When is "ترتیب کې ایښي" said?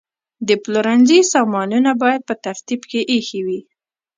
2.45-3.41